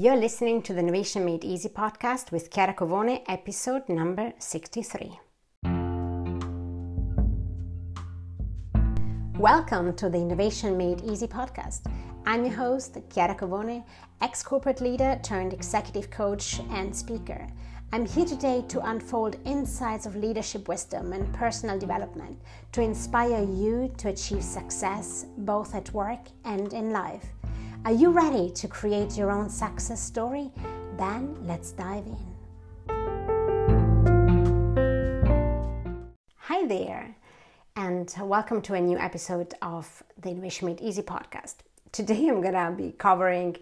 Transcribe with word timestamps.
You're 0.00 0.14
listening 0.14 0.62
to 0.62 0.72
the 0.72 0.78
Innovation 0.78 1.24
Made 1.24 1.44
Easy 1.44 1.68
podcast 1.68 2.30
with 2.30 2.52
Chiara 2.52 2.72
Covone, 2.72 3.20
episode 3.26 3.88
number 3.88 4.32
63. 4.38 5.18
Welcome 9.36 9.96
to 9.96 10.08
the 10.08 10.18
Innovation 10.18 10.76
Made 10.76 11.00
Easy 11.00 11.26
podcast. 11.26 11.92
I'm 12.26 12.44
your 12.44 12.54
host, 12.54 12.96
Chiara 13.12 13.34
Covone, 13.34 13.82
ex 14.20 14.40
corporate 14.40 14.80
leader 14.80 15.18
turned 15.24 15.52
executive 15.52 16.12
coach 16.12 16.60
and 16.70 16.94
speaker. 16.94 17.48
I'm 17.92 18.06
here 18.06 18.26
today 18.26 18.64
to 18.68 18.88
unfold 18.88 19.34
insights 19.44 20.06
of 20.06 20.14
leadership 20.14 20.68
wisdom 20.68 21.12
and 21.12 21.34
personal 21.34 21.76
development 21.76 22.38
to 22.70 22.82
inspire 22.82 23.42
you 23.42 23.92
to 23.96 24.10
achieve 24.10 24.44
success 24.44 25.26
both 25.38 25.74
at 25.74 25.92
work 25.92 26.28
and 26.44 26.72
in 26.72 26.92
life. 26.92 27.32
Are 27.88 27.94
you 27.94 28.10
ready 28.10 28.50
to 28.50 28.68
create 28.68 29.16
your 29.16 29.30
own 29.30 29.48
success 29.48 29.98
story? 29.98 30.50
Then 30.98 31.34
let's 31.46 31.70
dive 31.70 32.04
in. 32.04 32.18
Hi 36.36 36.66
there, 36.66 37.16
and 37.76 38.14
welcome 38.20 38.60
to 38.60 38.74
a 38.74 38.80
new 38.82 38.98
episode 38.98 39.54
of 39.62 40.02
the 40.20 40.28
Innovation 40.28 40.66
Made 40.66 40.82
Easy 40.82 41.00
podcast. 41.00 41.54
Today 41.90 42.28
I'm 42.28 42.42
going 42.42 42.52
to 42.52 42.74
be 42.76 42.92
covering 42.92 43.56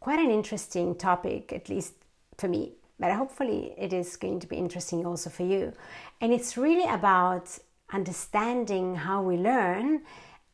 quite 0.00 0.18
an 0.18 0.32
interesting 0.32 0.96
topic, 0.96 1.52
at 1.52 1.68
least 1.68 1.92
for 2.38 2.48
me, 2.48 2.72
but 2.98 3.12
hopefully 3.12 3.72
it 3.78 3.92
is 3.92 4.16
going 4.16 4.40
to 4.40 4.48
be 4.48 4.56
interesting 4.56 5.06
also 5.06 5.30
for 5.30 5.44
you. 5.44 5.72
And 6.20 6.32
it's 6.32 6.56
really 6.56 6.92
about 6.92 7.56
understanding 7.92 8.96
how 8.96 9.22
we 9.22 9.36
learn 9.36 10.02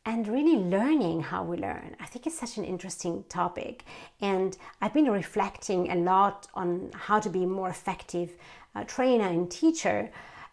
and 0.07 0.25
really 0.25 0.55
learning 0.55 1.19
how 1.19 1.43
we 1.43 1.57
learn. 1.57 1.93
I 1.99 2.05
think 2.05 2.25
it's 2.25 2.39
such 2.39 2.57
an 2.57 2.63
interesting 2.63 3.25
topic. 3.27 3.83
And 4.21 4.57
I've 4.81 4.93
been 4.93 5.11
reflecting 5.11 5.91
a 5.91 5.95
lot 5.95 6.47
on 6.53 6.91
how 6.93 7.19
to 7.19 7.29
be 7.29 7.45
more 7.45 7.67
effective 7.67 8.31
uh, 8.73 8.85
trainer 8.85 9.27
and 9.27 9.51
teacher. 9.51 10.09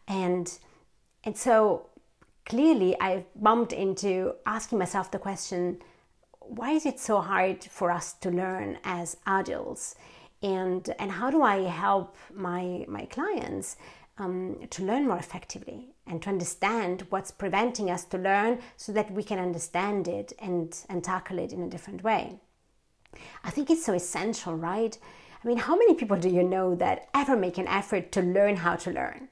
And, 0.09 0.53
and 1.23 1.37
so 1.37 1.87
clearly 2.45 3.01
I've 3.01 3.27
bumped 3.37 3.73
into 3.73 4.35
asking 4.45 4.79
myself 4.81 5.13
the 5.13 5.21
question 5.21 5.79
why 6.41 6.73
is 6.73 6.85
it 6.85 6.99
so 6.99 7.21
hard 7.21 7.63
for 7.63 7.93
us 7.93 8.13
to 8.15 8.31
learn 8.31 8.79
as 8.83 9.17
adults? 9.25 9.95
And, 10.43 10.93
and 10.99 11.13
how 11.13 11.31
do 11.31 11.43
I 11.43 11.63
help 11.63 12.17
my, 12.35 12.85
my 12.89 13.07
clients 13.07 13.77
um, 14.19 14.67
to 14.71 14.85
learn 14.85 15.07
more 15.07 15.17
effectively 15.17 15.94
and 16.07 16.21
to 16.23 16.29
understand 16.29 17.07
what's 17.11 17.31
preventing 17.31 17.91
us 17.91 18.05
to 18.05 18.19
learn 18.19 18.61
so 18.77 18.93
that 18.93 19.11
we 19.11 19.23
can 19.23 19.39
understand 19.39 20.07
it 20.09 20.33
and, 20.39 20.79
and 20.89 21.03
tackle 21.03 21.39
it 21.39 21.53
in 21.53 21.63
a 21.63 21.69
different 21.69 22.03
way. 22.03 22.39
I 23.43 23.51
think 23.51 23.71
it's 23.71 23.85
so 23.85 23.95
essential, 23.95 24.55
right? 24.55 24.99
I 25.43 25.49
mean, 25.49 25.59
how 25.59 25.77
many 25.77 25.95
people 25.95 26.19
do 26.19 26.29
you 26.29 26.43
know 26.43 26.75
that 26.77 27.09
ever 27.15 27.37
make 27.37 27.59
an 27.59 27.69
effort 27.69 28.13
to 28.13 28.23
learn 28.23 28.57
how 28.57 28.77
to 28.77 28.91
learn? 28.91 29.29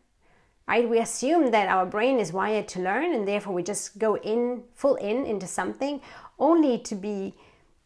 Right? 0.68 0.88
We 0.88 1.00
assume 1.00 1.50
that 1.50 1.68
our 1.68 1.84
brain 1.84 2.18
is 2.18 2.32
wired 2.32 2.68
to 2.68 2.80
learn 2.80 3.12
and 3.14 3.26
therefore 3.26 3.52
we 3.52 3.62
just 3.62 3.98
go 3.98 4.16
in 4.18 4.62
full 4.74 4.94
in 4.96 5.26
into 5.26 5.46
something 5.46 6.00
only 6.38 6.78
to 6.78 6.94
be 6.94 7.34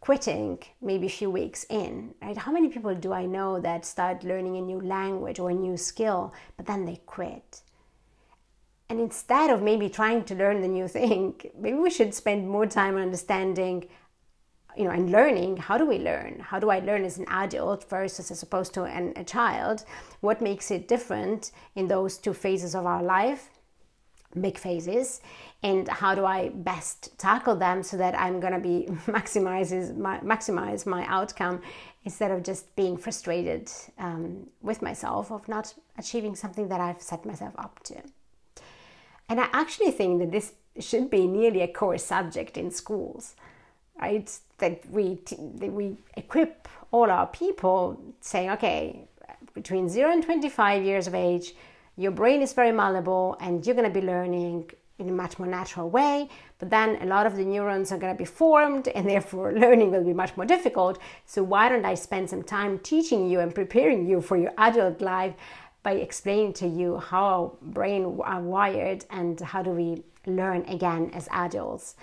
quitting 0.00 0.58
maybe 0.80 1.06
a 1.06 1.10
few 1.10 1.28
weeks 1.28 1.66
in 1.68 2.14
right 2.22 2.36
how 2.36 2.52
many 2.52 2.68
people 2.68 2.94
do 2.94 3.12
i 3.12 3.26
know 3.26 3.58
that 3.58 3.84
start 3.84 4.22
learning 4.22 4.56
a 4.56 4.60
new 4.60 4.80
language 4.80 5.40
or 5.40 5.50
a 5.50 5.54
new 5.54 5.76
skill 5.76 6.32
but 6.56 6.64
then 6.66 6.84
they 6.84 7.00
quit 7.06 7.62
and 8.88 9.00
instead 9.00 9.50
of 9.50 9.62
maybe 9.62 9.88
trying 9.88 10.24
to 10.24 10.34
learn 10.34 10.60
the 10.60 10.68
new 10.68 10.88
thing, 10.88 11.40
maybe 11.58 11.76
we 11.76 11.90
should 11.90 12.14
spend 12.14 12.48
more 12.48 12.66
time 12.66 12.96
understanding, 12.96 13.88
you 14.76 14.84
know, 14.84 14.90
and 14.90 15.10
learning 15.10 15.56
how 15.56 15.76
do 15.76 15.86
we 15.86 15.98
learn? 15.98 16.38
How 16.40 16.58
do 16.60 16.70
I 16.70 16.78
learn 16.78 17.04
as 17.04 17.18
an 17.18 17.26
adult 17.28 17.88
versus 17.88 18.30
as 18.30 18.42
opposed 18.42 18.74
to 18.74 18.84
an, 18.84 19.12
a 19.16 19.24
child? 19.24 19.84
What 20.20 20.40
makes 20.40 20.70
it 20.70 20.86
different 20.86 21.50
in 21.74 21.88
those 21.88 22.16
two 22.18 22.32
phases 22.32 22.74
of 22.74 22.86
our 22.86 23.02
life? 23.02 23.50
Big 24.40 24.58
phases, 24.58 25.22
and 25.62 25.88
how 25.88 26.14
do 26.14 26.26
I 26.26 26.50
best 26.50 27.18
tackle 27.18 27.56
them 27.56 27.82
so 27.82 27.96
that 27.96 28.18
I'm 28.20 28.38
gonna 28.38 28.60
be 28.60 28.86
maximizes 29.06 29.96
my 29.96 30.18
maximize 30.18 30.84
my 30.84 31.06
outcome 31.06 31.62
instead 32.04 32.30
of 32.30 32.42
just 32.42 32.76
being 32.76 32.98
frustrated 32.98 33.72
um, 33.98 34.46
with 34.60 34.82
myself 34.82 35.32
of 35.32 35.48
not 35.48 35.72
achieving 35.96 36.36
something 36.36 36.68
that 36.68 36.82
I've 36.82 37.00
set 37.00 37.24
myself 37.24 37.54
up 37.56 37.82
to. 37.84 38.02
And 39.28 39.40
I 39.40 39.48
actually 39.52 39.90
think 39.90 40.20
that 40.20 40.30
this 40.30 40.52
should 40.78 41.10
be 41.10 41.26
nearly 41.26 41.62
a 41.62 41.68
core 41.68 41.98
subject 41.98 42.56
in 42.56 42.70
schools, 42.70 43.34
right? 44.00 44.30
That 44.58 44.88
we, 44.90 45.20
that 45.56 45.72
we 45.72 45.96
equip 46.16 46.68
all 46.92 47.10
our 47.10 47.26
people 47.26 48.00
saying, 48.20 48.50
okay, 48.50 49.08
between 49.54 49.88
0 49.88 50.12
and 50.12 50.22
25 50.22 50.84
years 50.84 51.06
of 51.06 51.14
age, 51.14 51.54
your 51.96 52.12
brain 52.12 52.42
is 52.42 52.52
very 52.52 52.72
malleable 52.72 53.36
and 53.40 53.66
you're 53.66 53.74
going 53.74 53.90
to 53.90 54.00
be 54.00 54.06
learning 54.06 54.70
in 54.98 55.08
a 55.08 55.12
much 55.12 55.38
more 55.38 55.48
natural 55.48 55.90
way. 55.90 56.28
But 56.58 56.70
then 56.70 56.96
a 57.02 57.06
lot 57.06 57.26
of 57.26 57.36
the 57.36 57.44
neurons 57.44 57.92
are 57.92 57.98
going 57.98 58.14
to 58.14 58.18
be 58.18 58.24
formed 58.24 58.88
and 58.94 59.08
therefore 59.08 59.52
learning 59.52 59.90
will 59.90 60.04
be 60.04 60.12
much 60.12 60.36
more 60.36 60.46
difficult. 60.46 60.98
So 61.24 61.42
why 61.42 61.68
don't 61.68 61.84
I 61.84 61.94
spend 61.94 62.30
some 62.30 62.42
time 62.42 62.78
teaching 62.78 63.28
you 63.28 63.40
and 63.40 63.54
preparing 63.54 64.06
you 64.06 64.20
for 64.20 64.36
your 64.36 64.52
adult 64.58 65.00
life 65.00 65.34
by 65.86 65.92
explaining 65.92 66.52
to 66.52 66.66
you 66.66 66.96
how 66.96 67.56
brain 67.62 68.18
are 68.24 68.42
wired 68.42 69.04
and 69.10 69.38
how 69.38 69.62
do 69.62 69.70
we 69.70 70.02
learn 70.26 70.64
again 70.66 71.08
as 71.14 71.28
adults. 71.30 71.94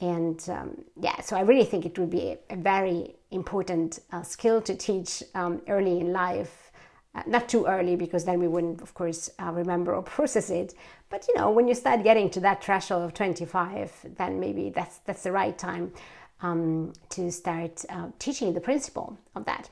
And 0.00 0.42
um, 0.48 0.82
yeah, 0.98 1.20
so 1.20 1.36
I 1.36 1.42
really 1.42 1.66
think 1.66 1.84
it 1.84 1.98
would 1.98 2.08
be 2.08 2.36
a, 2.48 2.56
very 2.56 3.16
important 3.30 3.98
uh, 4.12 4.22
skill 4.22 4.62
to 4.62 4.74
teach 4.74 5.22
um, 5.34 5.60
early 5.68 6.00
in 6.00 6.10
life. 6.10 6.72
Uh, 7.14 7.22
not 7.26 7.50
too 7.50 7.66
early 7.66 7.96
because 7.96 8.24
then 8.24 8.40
we 8.40 8.48
wouldn't, 8.48 8.80
of 8.80 8.94
course, 8.94 9.28
uh, 9.38 9.52
remember 9.52 9.94
or 9.94 10.02
process 10.16 10.48
it. 10.48 10.72
But 11.10 11.28
you 11.28 11.34
know, 11.36 11.50
when 11.50 11.68
you 11.68 11.74
start 11.74 12.04
getting 12.04 12.30
to 12.30 12.40
that 12.40 12.64
threshold 12.64 13.02
of 13.02 13.12
25, 13.12 14.06
then 14.16 14.40
maybe 14.40 14.70
that's 14.70 15.00
that's 15.04 15.24
the 15.24 15.32
right 15.32 15.58
time 15.58 15.92
um, 16.40 16.94
to 17.10 17.30
start 17.30 17.84
uh, 17.90 18.08
teaching 18.18 18.54
the 18.54 18.60
principle 18.62 19.18
of 19.34 19.44
that. 19.44 19.68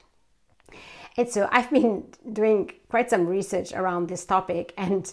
And 1.19 1.29
so 1.29 1.49
I've 1.51 1.71
been 1.71 2.05
doing 2.33 2.73
quite 2.89 3.11
some 3.11 3.27
research 3.27 3.73
around 3.73 4.09
this 4.09 4.25
topic, 4.25 4.75
and 4.77 5.11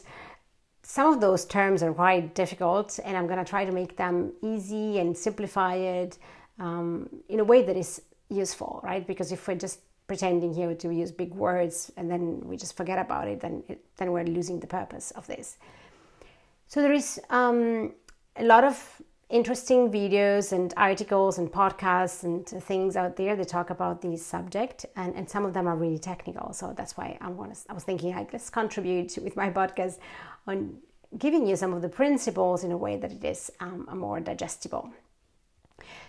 some 0.81 1.13
of 1.13 1.21
those 1.21 1.45
terms 1.45 1.81
are 1.81 1.93
quite 1.93 2.35
difficult, 2.35 2.99
and 3.05 3.15
I'm 3.15 3.25
going 3.25 3.39
to 3.39 3.49
try 3.49 3.63
to 3.63 3.71
make 3.71 3.95
them 3.95 4.33
easy 4.41 4.99
and 4.99 5.17
simplify 5.17 5.75
it 5.75 6.17
um, 6.59 7.09
in 7.29 7.39
a 7.39 7.43
way 7.43 7.63
that 7.63 7.77
is 7.77 8.01
useful, 8.29 8.81
right? 8.83 9.05
Because 9.07 9.31
if 9.31 9.47
we're 9.47 9.55
just 9.55 9.79
pretending 10.07 10.53
here 10.53 10.75
to 10.75 10.93
use 10.93 11.11
big 11.11 11.33
words 11.33 11.91
and 11.95 12.11
then 12.11 12.41
we 12.43 12.57
just 12.57 12.75
forget 12.75 12.99
about 12.99 13.27
it, 13.27 13.39
then 13.39 13.63
it, 13.69 13.83
then 13.97 14.11
we're 14.11 14.25
losing 14.25 14.59
the 14.59 14.67
purpose 14.67 15.11
of 15.11 15.25
this. 15.27 15.57
So 16.67 16.81
there 16.81 16.91
is 16.91 17.19
um, 17.29 17.93
a 18.35 18.43
lot 18.43 18.63
of 18.63 19.01
interesting 19.33 19.91
videos 19.91 20.51
and 20.51 20.71
articles 20.77 21.39
and 21.39 21.51
podcasts 21.51 22.23
and 22.23 22.45
things 22.63 22.95
out 22.95 23.15
there 23.15 23.35
that 23.35 23.47
talk 23.47 23.71
about 23.71 23.99
this 23.99 24.23
subject. 24.23 24.85
And, 24.95 25.15
and 25.15 25.27
some 25.27 25.43
of 25.43 25.53
them 25.55 25.67
are 25.67 25.75
really 25.75 25.97
technical. 25.97 26.53
So 26.53 26.71
that's 26.77 26.95
why 26.95 27.17
I, 27.19 27.29
want 27.29 27.57
I 27.67 27.73
was 27.73 27.83
thinking 27.83 28.15
like 28.15 28.31
let's 28.31 28.51
contribute 28.51 29.17
with 29.21 29.35
my 29.35 29.49
podcast 29.49 29.97
on 30.47 30.77
giving 31.17 31.47
you 31.47 31.55
some 31.55 31.73
of 31.73 31.81
the 31.81 31.89
principles 31.89 32.63
in 32.63 32.71
a 32.71 32.77
way 32.77 32.95
that 32.97 33.11
it 33.11 33.23
is 33.23 33.51
um, 33.59 33.89
more 33.93 34.19
digestible. 34.19 34.91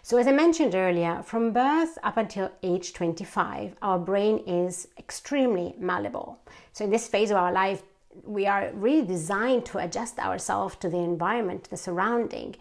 So 0.02 0.18
as 0.18 0.26
i 0.26 0.32
mentioned 0.32 0.74
earlier 0.74 1.22
from 1.24 1.52
birth 1.52 1.98
up 2.02 2.18
until 2.18 2.52
age 2.62 2.92
25 2.92 3.74
our 3.80 3.98
brain 3.98 4.38
is 4.46 4.88
extremely 4.98 5.74
malleable. 5.78 6.38
So 6.74 6.84
in 6.84 6.90
this 6.90 7.08
phase 7.08 7.30
of 7.30 7.38
our 7.38 7.52
life 7.52 7.82
we 8.22 8.46
are 8.46 8.70
really 8.74 9.06
designed 9.06 9.64
to 9.66 9.78
adjust 9.78 10.18
ourselves 10.18 10.76
to 10.76 10.88
the 10.88 10.98
environment 10.98 11.70
the 11.70 11.76
surrounding 11.76 12.54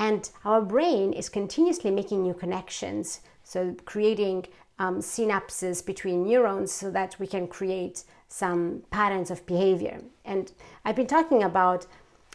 and 0.00 0.30
our 0.46 0.62
brain 0.62 1.12
is 1.12 1.28
continuously 1.28 1.90
making 1.90 2.22
new 2.22 2.32
connections, 2.32 3.20
so 3.44 3.76
creating 3.84 4.46
um, 4.78 5.00
synapses 5.00 5.84
between 5.84 6.24
neurons 6.24 6.72
so 6.72 6.90
that 6.90 7.16
we 7.20 7.26
can 7.26 7.46
create 7.46 8.04
some 8.26 8.82
patterns 8.90 9.30
of 9.30 9.44
behavior. 9.44 10.00
And 10.24 10.50
I've 10.86 10.96
been 10.96 11.06
talking 11.06 11.42
about 11.42 11.86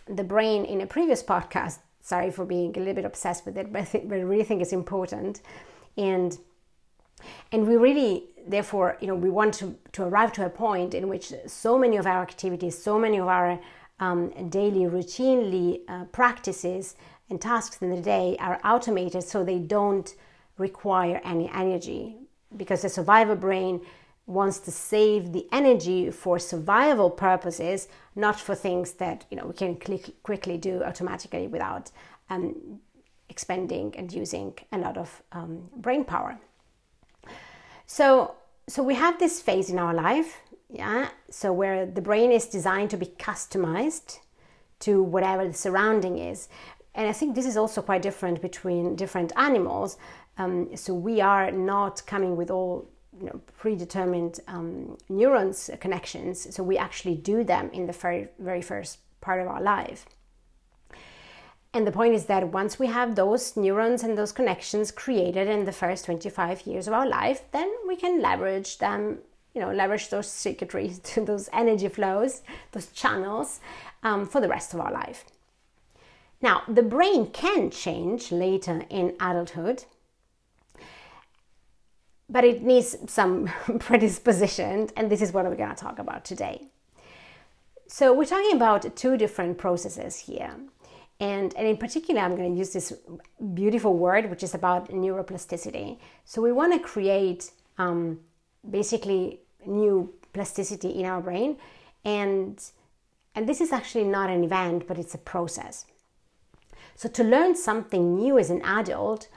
the 0.07 0.23
brain 0.23 0.63
in 0.63 0.79
a 0.81 0.85
previous 0.85 1.23
podcast. 1.23 1.79
Sorry 2.01 2.29
for 2.29 2.45
being 2.45 2.77
a 2.77 2.79
little 2.79 2.93
bit 2.93 3.05
obsessed 3.05 3.47
with 3.47 3.57
it, 3.57 3.73
but 3.73 3.81
I, 3.81 3.85
think, 3.85 4.09
but 4.09 4.19
I 4.19 4.21
really 4.21 4.43
think 4.43 4.61
it's 4.61 4.71
important. 4.71 5.41
And 5.97 6.37
and 7.51 7.67
we 7.67 7.77
really 7.77 8.25
therefore 8.45 8.97
you 9.01 9.07
know 9.07 9.15
we 9.15 9.31
want 9.31 9.55
to, 9.55 9.75
to 9.93 10.03
arrive 10.03 10.31
to 10.33 10.45
a 10.45 10.49
point 10.49 10.93
in 10.93 11.07
which 11.07 11.33
so 11.47 11.79
many 11.79 11.97
of 11.97 12.05
our 12.05 12.21
activities 12.21 12.77
so 12.77 12.99
many 12.99 13.17
of 13.17 13.27
our 13.27 13.57
um, 13.99 14.29
daily 14.49 14.81
routinely 14.81 15.79
uh, 15.87 16.03
practices 16.11 16.95
and 17.29 17.41
tasks 17.41 17.81
in 17.81 17.89
the 17.89 18.01
day 18.01 18.35
are 18.39 18.59
automated 18.63 19.23
so 19.23 19.43
they 19.43 19.59
don't 19.59 20.15
require 20.57 21.21
any 21.23 21.49
energy. 21.49 22.15
Because 22.55 22.81
the 22.83 22.89
survivor 22.89 23.35
brain 23.35 23.81
wants 24.27 24.59
to 24.59 24.71
save 24.71 25.33
the 25.33 25.47
energy 25.51 26.09
for 26.09 26.39
survival 26.39 27.09
purposes 27.09 27.87
not 28.15 28.39
for 28.39 28.55
things 28.55 28.93
that 28.93 29.23
you 29.29 29.37
know 29.37 29.45
we 29.45 29.53
can 29.53 29.77
quickly 30.23 30.57
do 30.57 30.81
automatically 30.83 31.47
without 31.47 31.91
um, 32.31 32.79
expending 33.29 33.93
and 33.97 34.11
using 34.11 34.53
a 34.71 34.77
lot 34.77 34.97
of 34.97 35.21
um, 35.31 35.69
brain 35.75 36.03
power. 36.03 36.39
So 37.85 38.35
so 38.67 38.81
we 38.81 38.95
have 38.95 39.19
this 39.19 39.41
phase 39.41 39.69
in 39.69 39.77
our 39.77 39.93
life, 39.93 40.39
yeah, 40.69 41.09
so 41.29 41.53
where 41.53 41.85
the 41.85 42.01
brain 42.01 42.31
is 42.31 42.47
designed 42.47 42.89
to 42.89 42.97
be 42.97 43.05
customized 43.05 44.19
to 44.79 45.03
whatever 45.03 45.47
the 45.47 45.53
surrounding 45.53 46.17
is. 46.17 46.49
And 46.95 47.07
I 47.09 47.13
think 47.13 47.35
this 47.35 47.45
is 47.45 47.57
also 47.57 47.81
quite 47.81 48.01
different 48.01 48.41
between 48.41 48.95
different 48.95 49.33
animals. 49.35 49.97
Um, 50.37 50.75
so 50.75 50.93
we 50.93 51.21
are 51.21 51.51
not 51.51 52.05
coming 52.05 52.35
with 52.37 52.49
all 52.49 52.89
you 53.19 53.27
know, 53.27 53.41
predetermined 53.57 54.39
um, 54.47 54.97
neurons 55.09 55.69
connections. 55.79 56.55
So 56.55 56.63
we 56.63 56.77
actually 56.77 57.15
do 57.15 57.43
them 57.43 57.69
in 57.73 57.85
the 57.85 57.93
very, 57.93 58.29
very 58.39 58.61
first 58.61 58.99
part 59.21 59.41
of 59.41 59.47
our 59.47 59.61
life. 59.61 60.05
And 61.73 61.85
the 61.85 61.91
point 61.91 62.13
is 62.13 62.25
that 62.27 62.53
once 62.53 62.79
we 62.79 62.87
have 62.87 63.15
those 63.15 63.57
neurons 63.57 64.01
and 64.01 64.17
those 64.17 64.31
connections 64.31 64.91
created 64.91 65.49
in 65.49 65.65
the 65.65 65.73
first 65.73 66.05
25 66.05 66.65
years 66.65 66.87
of 66.87 66.93
our 66.93 67.05
life, 67.05 67.41
then 67.51 67.69
we 67.85 67.97
can 67.97 68.21
leverage 68.21 68.77
them, 68.77 69.19
you 69.53 69.59
know, 69.59 69.73
leverage 69.73 70.09
those 70.09 70.27
circuitries, 70.27 71.01
those 71.25 71.49
energy 71.51 71.89
flows, 71.89 72.43
those 72.71 72.87
channels 72.87 73.59
um, 74.03 74.25
for 74.25 74.39
the 74.39 74.47
rest 74.47 74.73
of 74.73 74.79
our 74.79 74.91
life. 74.91 75.25
Now, 76.41 76.63
the 76.67 76.83
brain 76.83 77.27
can 77.27 77.71
change 77.71 78.31
later 78.31 78.85
in 78.89 79.15
adulthood, 79.19 79.85
but 82.29 82.43
it 82.43 82.61
needs 82.61 82.95
some 83.07 83.47
predisposition, 83.79 84.89
and 84.95 85.09
this 85.09 85.21
is 85.21 85.31
what 85.31 85.45
we're 85.45 85.55
going 85.55 85.69
to 85.69 85.75
talk 85.75 85.99
about 85.99 86.25
today. 86.25 86.67
So, 87.87 88.13
we're 88.13 88.25
talking 88.25 88.55
about 88.55 88.95
two 88.95 89.17
different 89.17 89.57
processes 89.57 90.19
here. 90.19 90.55
And, 91.19 91.55
and 91.55 91.65
in 91.67 91.77
particular, 91.77 92.21
I'm 92.21 92.35
going 92.35 92.51
to 92.51 92.57
use 92.57 92.73
this 92.73 92.93
beautiful 93.53 93.97
word, 93.97 94.29
which 94.29 94.43
is 94.43 94.53
about 94.53 94.89
neuroplasticity. 94.89 95.97
So 96.25 96.41
we 96.41 96.51
want 96.51 96.73
to 96.73 96.79
create 96.79 97.51
um, 97.77 98.19
basically 98.69 99.39
new 99.65 100.13
plasticity 100.33 100.89
in 100.89 101.05
our 101.05 101.21
brain. 101.21 101.57
And, 102.03 102.61
and 103.33 103.47
this 103.47 103.61
is 103.61 103.71
actually 103.71 104.03
not 104.03 104.29
an 104.29 104.43
event, 104.43 104.87
but 104.87 104.99
it's 104.99 105.15
a 105.15 105.19
process. 105.19 105.85
So 106.95 107.09
to 107.09 107.23
learn 107.23 107.55
something 107.55 108.15
new 108.15 108.39
as 108.39 108.49
an 108.49 108.61
adult, 108.63 109.27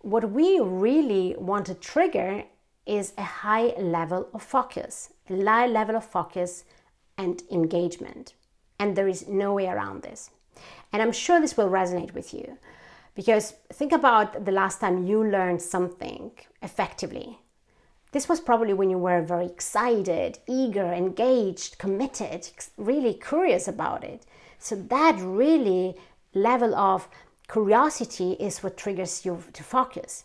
what 0.00 0.30
we 0.30 0.60
really 0.60 1.34
want 1.38 1.66
to 1.66 1.74
trigger 1.74 2.44
is 2.84 3.12
a 3.18 3.22
high 3.22 3.74
level 3.78 4.28
of 4.32 4.42
focus, 4.42 5.10
a 5.28 5.42
high 5.42 5.66
level 5.66 5.96
of 5.96 6.04
focus 6.04 6.64
and 7.18 7.42
engagement. 7.50 8.34
And 8.78 8.94
there 8.94 9.08
is 9.08 9.26
no 9.26 9.54
way 9.54 9.66
around 9.66 10.02
this. 10.02 10.30
And 10.92 11.02
I'm 11.02 11.12
sure 11.12 11.40
this 11.40 11.56
will 11.56 11.70
resonate 11.70 12.14
with 12.14 12.32
you 12.32 12.58
because 13.14 13.54
think 13.72 13.92
about 13.92 14.44
the 14.44 14.52
last 14.52 14.80
time 14.80 15.06
you 15.06 15.24
learned 15.24 15.62
something 15.62 16.30
effectively. 16.62 17.38
This 18.12 18.28
was 18.28 18.40
probably 18.40 18.74
when 18.74 18.90
you 18.90 18.98
were 18.98 19.22
very 19.22 19.46
excited, 19.46 20.38
eager, 20.46 20.92
engaged, 20.92 21.78
committed, 21.78 22.48
really 22.76 23.14
curious 23.14 23.66
about 23.66 24.04
it. 24.04 24.24
So, 24.58 24.76
that 24.76 25.18
really 25.20 25.96
level 26.36 26.74
of 26.74 27.08
curiosity 27.48 28.32
is 28.32 28.62
what 28.62 28.76
triggers 28.76 29.24
you 29.24 29.42
to 29.52 29.62
focus. 29.62 30.24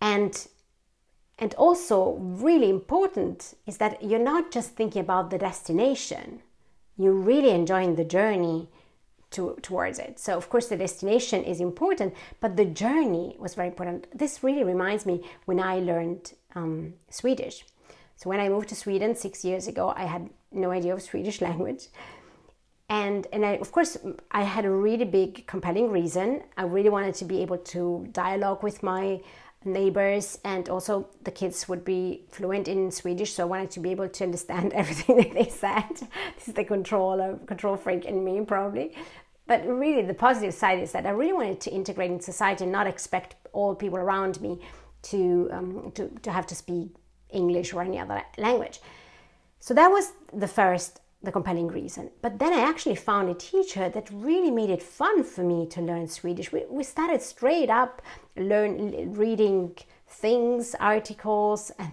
And 0.00 0.46
and 1.36 1.52
also 1.54 2.12
really 2.20 2.70
important 2.70 3.54
is 3.66 3.78
that 3.78 4.02
you're 4.02 4.20
not 4.20 4.52
just 4.52 4.70
thinking 4.76 5.02
about 5.02 5.30
the 5.30 5.38
destination 5.38 6.42
you're 6.96 7.12
really 7.12 7.50
enjoying 7.50 7.96
the 7.96 8.04
journey 8.04 8.68
to, 9.30 9.56
towards 9.62 9.98
it. 9.98 10.18
So, 10.20 10.36
of 10.36 10.48
course, 10.48 10.68
the 10.68 10.76
destination 10.76 11.42
is 11.42 11.60
important, 11.60 12.14
but 12.40 12.56
the 12.56 12.64
journey 12.64 13.36
was 13.38 13.54
very 13.54 13.68
important. 13.68 14.06
This 14.16 14.42
really 14.44 14.62
reminds 14.62 15.06
me 15.06 15.22
when 15.44 15.58
I 15.58 15.80
learned 15.80 16.34
um, 16.54 16.94
Swedish. 17.10 17.64
So, 18.16 18.30
when 18.30 18.38
I 18.38 18.48
moved 18.48 18.68
to 18.68 18.76
Sweden 18.76 19.16
six 19.16 19.44
years 19.44 19.66
ago, 19.66 19.92
I 19.96 20.04
had 20.04 20.30
no 20.52 20.70
idea 20.70 20.94
of 20.94 21.02
Swedish 21.02 21.40
language. 21.48 21.88
And, 22.88 23.26
and 23.32 23.44
I, 23.46 23.52
of 23.52 23.72
course, 23.72 23.96
I 24.30 24.42
had 24.42 24.64
a 24.64 24.70
really 24.70 25.06
big, 25.06 25.46
compelling 25.46 25.90
reason. 25.90 26.42
I 26.56 26.64
really 26.64 26.90
wanted 26.90 27.14
to 27.16 27.24
be 27.24 27.40
able 27.40 27.58
to 27.58 28.06
dialogue 28.12 28.62
with 28.62 28.82
my 28.82 29.20
neighbors 29.66 30.38
and 30.44 30.68
also 30.68 31.08
the 31.22 31.30
kids 31.30 31.68
would 31.68 31.84
be 31.84 32.24
fluent 32.30 32.68
in 32.68 32.90
Swedish 32.90 33.32
so 33.32 33.44
I 33.44 33.46
wanted 33.46 33.70
to 33.72 33.80
be 33.80 33.90
able 33.90 34.08
to 34.08 34.24
understand 34.24 34.72
everything 34.74 35.16
that 35.16 35.32
they 35.32 35.48
said. 35.48 35.84
This 36.36 36.48
is 36.48 36.54
the 36.54 36.64
control 36.64 37.38
control 37.46 37.76
freak 37.76 38.04
in 38.04 38.24
me 38.24 38.44
probably. 38.44 38.94
But 39.46 39.66
really 39.66 40.02
the 40.02 40.14
positive 40.14 40.54
side 40.54 40.80
is 40.80 40.92
that 40.92 41.06
I 41.06 41.10
really 41.10 41.32
wanted 41.32 41.60
to 41.62 41.70
integrate 41.70 42.10
in 42.10 42.20
society 42.20 42.64
and 42.64 42.72
not 42.72 42.86
expect 42.86 43.36
all 43.52 43.74
people 43.74 43.98
around 43.98 44.40
me 44.40 44.60
to 45.02 45.48
um, 45.52 45.92
to, 45.94 46.08
to 46.22 46.30
have 46.30 46.46
to 46.46 46.54
speak 46.54 46.88
English 47.30 47.72
or 47.72 47.82
any 47.82 47.98
other 47.98 48.22
language. 48.38 48.80
So 49.60 49.74
that 49.74 49.88
was 49.88 50.12
the 50.32 50.48
first 50.48 51.00
the 51.24 51.32
compelling 51.32 51.68
reason. 51.68 52.10
But 52.22 52.38
then 52.38 52.52
I 52.52 52.60
actually 52.60 52.96
found 52.96 53.28
a 53.28 53.34
teacher 53.34 53.88
that 53.88 54.08
really 54.12 54.50
made 54.50 54.70
it 54.70 54.82
fun 54.82 55.24
for 55.24 55.42
me 55.42 55.66
to 55.68 55.80
learn 55.80 56.08
Swedish. 56.08 56.52
We, 56.52 56.64
we 56.68 56.84
started 56.84 57.22
straight 57.22 57.70
up 57.70 58.02
learn 58.36 59.14
reading 59.14 59.76
things, 60.08 60.74
articles, 60.80 61.70
and 61.78 61.92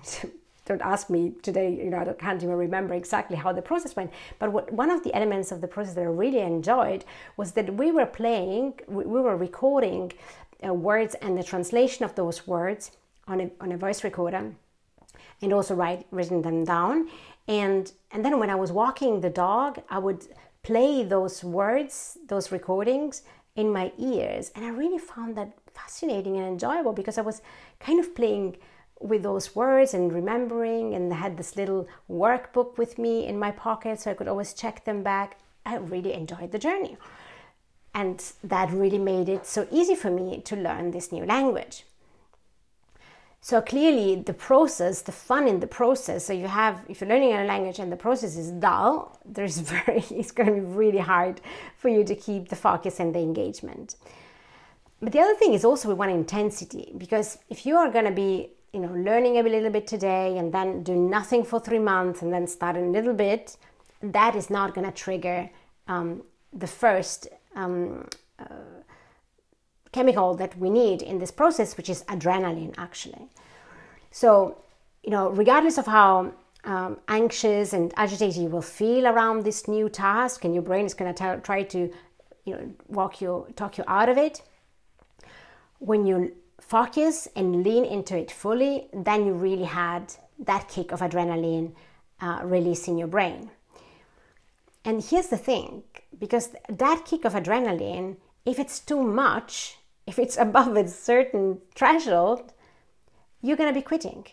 don't 0.65 0.81
ask 0.81 1.09
me 1.09 1.33
today, 1.41 1.73
you 1.73 1.89
know, 1.89 1.97
I 1.97 2.13
can't 2.13 2.41
even 2.41 2.55
remember 2.55 2.93
exactly 2.93 3.35
how 3.35 3.51
the 3.51 3.61
process 3.61 3.95
went. 3.95 4.11
But 4.39 4.51
what, 4.51 4.71
one 4.71 4.91
of 4.91 5.03
the 5.03 5.13
elements 5.15 5.51
of 5.51 5.61
the 5.61 5.67
process 5.67 5.95
that 5.95 6.01
I 6.01 6.05
really 6.05 6.39
enjoyed 6.39 7.03
was 7.35 7.53
that 7.53 7.73
we 7.73 7.91
were 7.91 8.05
playing, 8.05 8.79
we, 8.87 9.05
we 9.05 9.21
were 9.21 9.35
recording 9.35 10.13
uh, 10.65 10.73
words 10.73 11.15
and 11.15 11.37
the 11.37 11.43
translation 11.43 12.05
of 12.05 12.15
those 12.15 12.45
words 12.45 12.91
on 13.27 13.41
a, 13.41 13.51
on 13.59 13.71
a 13.71 13.77
voice 13.77 14.03
recorder 14.03 14.53
and 15.41 15.53
also 15.53 15.73
write 15.73 16.05
written 16.11 16.41
them 16.41 16.63
down 16.63 17.09
and 17.51 17.91
and 18.11 18.23
then 18.23 18.39
when 18.39 18.49
i 18.49 18.55
was 18.63 18.71
walking 18.71 19.19
the 19.19 19.29
dog 19.29 19.79
i 19.89 19.99
would 20.05 20.21
play 20.63 21.03
those 21.03 21.43
words 21.43 22.17
those 22.27 22.51
recordings 22.51 23.23
in 23.61 23.69
my 23.79 23.91
ears. 23.97 24.51
And 24.55 24.63
i 24.65 24.69
really 24.69 24.97
found 24.97 25.35
that 25.37 25.49
fascinating 25.73 26.37
and 26.37 26.47
enjoyable 26.47 26.93
because 26.93 27.17
i 27.17 27.21
was 27.29 27.41
kind 27.79 27.99
of 27.99 28.15
playing 28.15 28.57
with 29.01 29.23
those 29.23 29.55
words 29.55 29.93
and 29.93 30.13
remembering 30.13 30.93
and 30.93 31.11
I 31.11 31.17
had 31.17 31.35
this 31.35 31.55
little 31.55 31.87
workbook 32.09 32.77
with 32.77 32.97
me 32.99 33.25
in 33.25 33.39
my 33.45 33.51
pocket 33.51 33.99
so 33.99 34.11
i 34.11 34.13
could 34.13 34.27
always 34.27 34.53
check 34.53 34.85
them 34.85 35.01
back. 35.01 35.39
I 35.65 35.77
really 35.77 36.13
enjoyed 36.13 36.51
the 36.51 36.59
journey. 36.59 36.97
And 37.93 38.23
that 38.43 38.71
really 38.71 38.99
made 38.99 39.27
it 39.27 39.45
so 39.45 39.67
easy 39.71 39.95
for 39.95 40.11
me 40.11 40.41
to 40.41 40.55
learn 40.55 40.91
this 40.91 41.11
new 41.11 41.25
language 41.25 41.85
so 43.43 43.59
clearly, 43.59 44.21
the 44.21 44.35
process, 44.35 45.01
the 45.01 45.11
fun 45.11 45.47
in 45.47 45.59
the 45.59 45.67
process. 45.67 46.25
So 46.25 46.31
you 46.31 46.47
have, 46.47 46.85
if 46.87 47.01
you're 47.01 47.09
learning 47.09 47.33
a 47.33 47.43
language 47.43 47.79
and 47.79 47.91
the 47.91 47.97
process 47.97 48.37
is 48.37 48.51
dull, 48.51 49.19
there's 49.25 49.57
very, 49.57 50.05
it's 50.11 50.31
going 50.31 50.47
to 50.47 50.53
be 50.53 50.61
really 50.61 50.99
hard 50.99 51.41
for 51.75 51.89
you 51.89 52.03
to 52.03 52.15
keep 52.15 52.49
the 52.49 52.55
focus 52.55 52.99
and 52.99 53.15
the 53.15 53.19
engagement. 53.19 53.95
But 55.01 55.11
the 55.11 55.19
other 55.19 55.33
thing 55.33 55.53
is 55.53 55.65
also 55.65 55.89
we 55.89 55.95
want 55.95 56.11
intensity 56.11 56.93
because 56.95 57.39
if 57.49 57.65
you 57.65 57.75
are 57.77 57.89
going 57.89 58.05
to 58.05 58.11
be, 58.11 58.51
you 58.73 58.79
know, 58.79 58.93
learning 58.93 59.39
a 59.39 59.43
little 59.43 59.71
bit 59.71 59.87
today 59.87 60.37
and 60.37 60.53
then 60.53 60.83
do 60.83 60.95
nothing 60.95 61.43
for 61.43 61.59
three 61.59 61.79
months 61.79 62.21
and 62.21 62.31
then 62.31 62.45
start 62.45 62.77
a 62.77 62.81
little 62.81 63.13
bit, 63.13 63.57
that 64.03 64.35
is 64.35 64.51
not 64.51 64.75
going 64.75 64.85
to 64.85 64.93
trigger 64.93 65.49
um, 65.87 66.21
the 66.53 66.67
first. 66.67 67.27
Um, 67.55 68.07
uh, 68.37 68.45
chemical 69.91 70.33
that 70.35 70.57
we 70.57 70.69
need 70.69 71.01
in 71.01 71.19
this 71.19 71.31
process, 71.31 71.77
which 71.77 71.89
is 71.89 72.03
adrenaline, 72.03 72.73
actually. 72.77 73.27
So, 74.11 74.57
you 75.03 75.11
know, 75.11 75.29
regardless 75.29 75.77
of 75.77 75.85
how 75.85 76.33
um, 76.63 76.99
anxious 77.07 77.73
and 77.73 77.93
agitated 77.97 78.41
you 78.41 78.49
will 78.49 78.61
feel 78.61 79.07
around 79.07 79.43
this 79.43 79.67
new 79.67 79.89
task, 79.89 80.45
and 80.45 80.53
your 80.53 80.63
brain 80.63 80.85
is 80.85 80.93
going 80.93 81.13
to 81.13 81.41
try 81.43 81.63
to, 81.63 81.91
you 82.45 82.53
know, 82.53 82.71
walk 82.87 83.21
you, 83.21 83.47
talk 83.55 83.77
you 83.77 83.83
out 83.87 84.09
of 84.09 84.17
it. 84.17 84.41
When 85.79 86.05
you 86.05 86.33
focus 86.59 87.27
and 87.35 87.63
lean 87.63 87.85
into 87.85 88.17
it 88.17 88.31
fully, 88.31 88.87
then 88.93 89.25
you 89.25 89.33
really 89.33 89.65
had 89.65 90.13
that 90.39 90.67
kick 90.67 90.91
of 90.91 90.99
adrenaline 90.99 91.73
uh, 92.21 92.41
release 92.43 92.87
in 92.87 92.97
your 92.97 93.07
brain. 93.07 93.49
And 94.85 95.03
here's 95.03 95.27
the 95.27 95.37
thing 95.37 95.83
because 96.17 96.49
that 96.69 97.05
kick 97.05 97.25
of 97.25 97.33
adrenaline, 97.33 98.17
if 98.45 98.59
it's 98.59 98.79
too 98.79 99.01
much, 99.01 99.77
if 100.05 100.19
it's 100.19 100.37
above 100.47 100.75
a 100.75 100.87
certain 100.87 101.59
threshold, 101.75 102.53
you're 103.41 103.57
going 103.57 103.73
to 103.73 103.79
be 103.79 103.83
quitting 103.83 104.25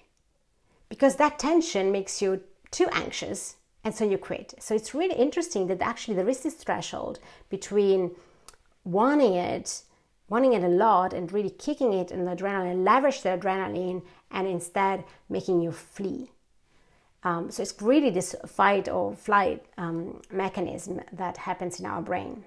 because 0.88 1.16
that 1.16 1.38
tension 1.38 1.92
makes 1.92 2.20
you 2.22 2.42
too 2.70 2.88
anxious 2.92 3.56
and 3.84 3.94
so 3.94 4.04
you 4.04 4.18
quit. 4.18 4.54
So 4.58 4.74
it's 4.74 4.94
really 4.94 5.14
interesting 5.14 5.66
that 5.68 5.80
actually 5.80 6.14
there 6.14 6.28
is 6.28 6.40
this 6.40 6.54
threshold 6.54 7.20
between 7.48 8.10
wanting 8.84 9.34
it, 9.34 9.82
wanting 10.28 10.52
it 10.52 10.64
a 10.64 10.68
lot, 10.68 11.12
and 11.12 11.32
really 11.32 11.50
kicking 11.50 11.92
it 11.92 12.10
in 12.10 12.24
the 12.24 12.34
adrenaline, 12.34 12.84
leverage 12.84 13.22
the 13.22 13.30
adrenaline, 13.30 14.02
and 14.30 14.46
instead 14.46 15.04
making 15.28 15.62
you 15.62 15.72
flee. 15.72 16.30
Um, 17.22 17.50
so 17.50 17.62
it's 17.62 17.80
really 17.80 18.10
this 18.10 18.34
fight 18.46 18.88
or 18.88 19.14
flight 19.14 19.64
um, 19.76 20.22
mechanism 20.30 21.00
that 21.12 21.36
happens 21.36 21.80
in 21.80 21.86
our 21.86 22.02
brain. 22.02 22.44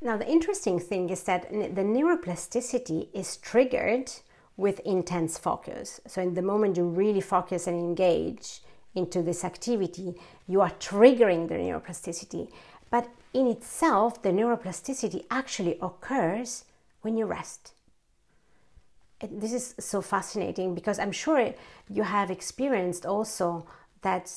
Now, 0.00 0.16
the 0.16 0.30
interesting 0.30 0.78
thing 0.78 1.10
is 1.10 1.24
that 1.24 1.50
the 1.50 1.82
neuroplasticity 1.82 3.08
is 3.12 3.36
triggered 3.36 4.12
with 4.56 4.80
intense 4.80 5.38
focus. 5.38 6.00
So, 6.06 6.22
in 6.22 6.34
the 6.34 6.42
moment 6.42 6.76
you 6.76 6.84
really 6.84 7.20
focus 7.20 7.66
and 7.66 7.76
engage 7.76 8.60
into 8.94 9.22
this 9.22 9.44
activity, 9.44 10.14
you 10.46 10.60
are 10.60 10.70
triggering 10.70 11.48
the 11.48 11.54
neuroplasticity. 11.54 12.48
But 12.90 13.08
in 13.34 13.46
itself, 13.46 14.22
the 14.22 14.30
neuroplasticity 14.30 15.24
actually 15.30 15.78
occurs 15.82 16.64
when 17.02 17.16
you 17.16 17.26
rest. 17.26 17.72
This 19.20 19.52
is 19.52 19.74
so 19.80 20.00
fascinating 20.00 20.74
because 20.74 20.98
I'm 20.98 21.12
sure 21.12 21.52
you 21.88 22.04
have 22.04 22.30
experienced 22.30 23.04
also 23.04 23.66
that 24.02 24.32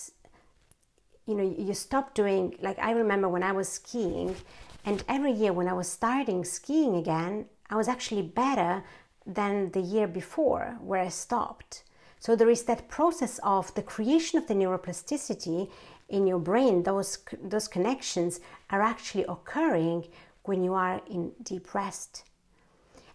you 1.28 1.36
know 1.36 1.44
you 1.44 1.76
stop 1.76 2.16
doing 2.16 2.56
like 2.62 2.80
I 2.80 2.92
remember 2.92 3.30
when 3.30 3.44
I 3.44 3.52
was 3.52 3.70
skiing 3.70 4.36
and 4.86 5.04
every 5.08 5.32
year 5.32 5.54
when 5.54 5.68
I 5.68 5.74
was 5.74 5.88
starting 5.88 6.44
skiing 6.44 6.96
again, 6.96 7.46
I 7.70 7.76
was 7.76 7.88
actually 7.88 8.24
better 8.24 8.84
than 9.26 9.72
the 9.72 9.82
year 9.82 10.08
before 10.08 10.78
where 10.82 11.02
I 11.02 11.10
stopped. 11.10 11.84
So 12.20 12.36
there 12.36 12.50
is 12.50 12.64
that 12.64 12.90
process 12.90 13.40
of 13.44 13.74
the 13.74 13.82
creation 13.82 14.38
of 14.38 14.48
the 14.48 14.54
neuroplasticity 14.54 15.70
in 16.10 16.28
your 16.28 16.40
brain. 16.40 16.84
Those 16.84 17.20
those 17.42 17.68
connections 17.68 18.40
are 18.70 18.82
actually 18.82 19.26
occurring 19.26 20.08
when 20.44 20.64
you 20.64 20.74
are 20.74 21.02
in 21.10 21.32
deep 21.44 21.74
rest. 21.74 22.24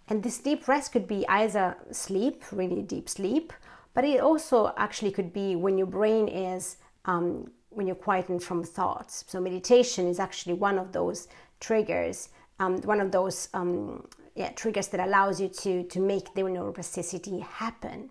And 0.08 0.22
this 0.22 0.38
deep 0.38 0.68
rest 0.68 0.92
could 0.92 1.08
be 1.08 1.26
either 1.28 1.76
sleep, 1.90 2.44
really 2.52 2.82
deep 2.82 3.08
sleep, 3.08 3.52
but 3.94 4.04
it 4.04 4.20
also 4.20 4.72
actually 4.76 5.10
could 5.10 5.32
be 5.32 5.56
when 5.56 5.78
your 5.78 5.88
brain 5.88 6.28
is 6.28 6.76
um, 7.04 7.50
when 7.70 7.86
you're 7.86 7.96
quietened 7.96 8.42
from 8.42 8.64
thoughts. 8.64 9.24
So 9.28 9.40
meditation 9.40 10.08
is 10.08 10.18
actually 10.18 10.54
one 10.54 10.78
of 10.78 10.92
those 10.92 11.28
triggers, 11.60 12.28
um, 12.58 12.80
one 12.82 13.00
of 13.00 13.12
those 13.12 13.48
um, 13.54 14.06
yeah, 14.34 14.50
triggers 14.50 14.88
that 14.88 15.00
allows 15.00 15.40
you 15.40 15.48
to, 15.48 15.82
to 15.84 16.00
make 16.00 16.34
the 16.34 16.42
neuroplasticity 16.42 17.42
happen. 17.42 18.10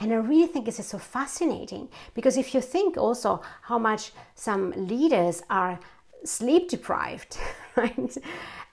And 0.00 0.12
I 0.12 0.16
really 0.16 0.46
think 0.46 0.66
this 0.66 0.80
is 0.80 0.86
so 0.86 0.98
fascinating 0.98 1.88
because 2.14 2.36
if 2.36 2.54
you 2.54 2.60
think 2.60 2.96
also 2.96 3.42
how 3.62 3.78
much 3.78 4.12
some 4.34 4.72
leaders 4.72 5.42
are 5.48 5.78
sleep 6.24 6.68
deprived, 6.68 7.38
right? 7.76 8.16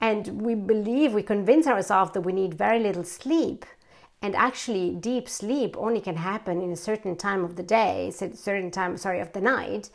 And 0.02 0.42
we 0.42 0.56
believe, 0.56 1.14
we 1.14 1.24
convince 1.24 1.68
ourselves 1.68 2.12
that 2.12 2.22
we 2.22 2.34
need 2.34 2.54
very 2.54 2.80
little 2.80 3.04
sleep. 3.04 3.66
And 4.22 4.36
actually, 4.36 4.96
deep 4.96 5.30
sleep 5.30 5.76
only 5.78 6.02
can 6.02 6.18
happen 6.18 6.62
in 6.62 6.72
a 6.72 6.76
certain 6.76 7.16
time 7.16 7.44
of 7.46 7.56
the 7.56 7.64
day, 7.64 8.12
certain 8.12 8.72
time, 8.72 8.98
sorry, 8.98 9.22
of 9.22 9.32
the 9.32 9.42
night. 9.42 9.90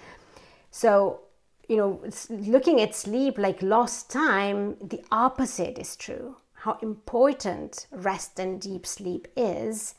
So 0.70 1.20
you 1.68 1.76
know, 1.76 2.02
looking 2.30 2.80
at 2.80 2.94
sleep 2.94 3.38
like 3.38 3.62
lost 3.62 4.10
time, 4.10 4.76
the 4.80 5.02
opposite 5.10 5.78
is 5.78 5.96
true. 5.96 6.36
How 6.52 6.78
important 6.82 7.86
rest 7.90 8.38
and 8.38 8.60
deep 8.60 8.86
sleep 8.86 9.28
is. 9.36 9.94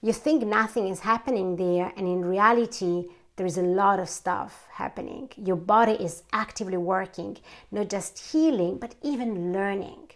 You 0.00 0.12
think 0.12 0.44
nothing 0.44 0.88
is 0.88 1.00
happening 1.00 1.56
there, 1.56 1.92
and 1.96 2.06
in 2.08 2.24
reality, 2.24 3.06
there 3.36 3.46
is 3.46 3.56
a 3.56 3.62
lot 3.62 4.00
of 4.00 4.08
stuff 4.08 4.66
happening. 4.72 5.30
Your 5.36 5.56
body 5.56 5.92
is 5.92 6.24
actively 6.32 6.76
working, 6.76 7.38
not 7.70 7.88
just 7.88 8.32
healing, 8.32 8.78
but 8.78 8.94
even 9.02 9.52
learning. 9.52 10.10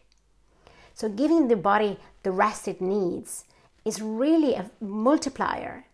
So, 0.94 1.08
giving 1.08 1.48
the 1.48 1.56
body 1.56 1.98
the 2.22 2.32
rest 2.32 2.68
it 2.68 2.80
needs 2.80 3.44
is 3.84 4.02
really 4.02 4.54
a 4.54 4.70
multiplier 4.80 5.86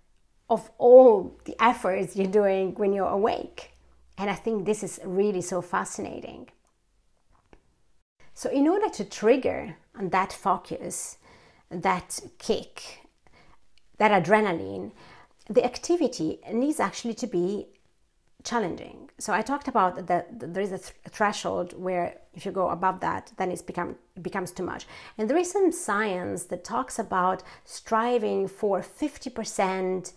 of 0.49 0.71
all 0.79 1.37
the 1.45 1.57
efforts 1.63 2.17
you're 2.17 2.27
doing 2.27 2.75
when 2.75 2.93
you're 2.93 3.09
awake. 3.09 3.72
And 4.19 4.31
I 4.31 4.35
think 4.35 4.65
this 4.65 4.83
is 4.83 5.01
really 5.05 5.41
so 5.41 5.63
fascinating. 5.63 6.49
So, 8.35 8.51
in 8.51 8.69
order 8.69 8.89
to 8.89 9.05
trigger 9.05 9.77
that 10.01 10.33
focus, 10.33 11.19
that 11.71 12.21
kick, 12.39 13.07
that 13.99 14.11
adrenaline, 14.11 14.93
the 15.49 15.65
activity 15.65 16.41
needs 16.51 16.81
actually 16.81 17.15
to 17.15 17.27
be 17.27 17.67
challenging. 18.45 19.11
So 19.19 19.33
I 19.33 19.43
talked 19.43 19.69
about 19.69 20.07
that 20.07 20.41
there 20.41 20.63
is 20.63 20.73
a 20.73 20.79
th- 20.79 20.95
threshold 21.11 21.79
where 21.79 22.19
if 22.35 22.45
you 22.45 22.53
go 22.53 22.71
above 22.71 23.01
that, 23.01 23.33
then 23.37 23.51
it's 23.51 23.63
become 23.63 23.97
it 24.17 24.23
becomes 24.23 24.51
too 24.51 24.65
much. 24.65 24.87
And 25.17 25.29
there 25.29 25.37
is 25.37 25.51
some 25.51 25.71
science 25.71 26.45
that 26.45 26.65
talks 26.65 26.99
about 26.99 27.43
striving 27.65 28.49
for 28.49 28.81
50% 28.81 30.13